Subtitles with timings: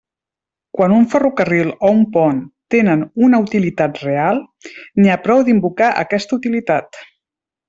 [0.77, 2.39] Quan un ferrocarril o un pont
[2.75, 4.41] tenen una utilitat real,
[5.01, 7.03] n'hi ha prou d'invocar aquesta utilitat.